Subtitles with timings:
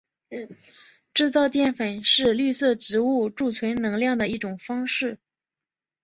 [1.13, 5.19] 制造淀粉是绿色植物贮存能量的一种方式。